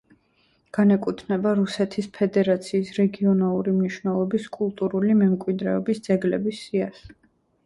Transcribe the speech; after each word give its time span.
განეკუთვნება 0.75 1.51
რუსეთის 1.59 2.07
ფედერაციის 2.15 2.89
რეგიონალური 3.01 3.75
მნიშვნელობის 3.75 4.49
კულტურული 4.59 5.19
მემკვიდრეობის 5.21 6.03
ძეგლების 6.11 6.65
სიას. 6.65 7.07